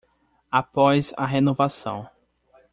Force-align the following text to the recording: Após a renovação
Após 0.51 1.13
a 1.15 1.27
renovação 1.27 2.09